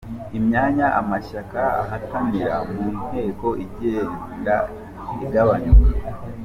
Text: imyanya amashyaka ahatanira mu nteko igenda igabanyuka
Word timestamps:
imyanya 0.37 0.87
amashyaka 0.99 1.59
ahatanira 1.81 2.55
mu 2.71 2.85
nteko 3.03 3.47
igenda 3.65 4.55
igabanyuka 5.23 5.89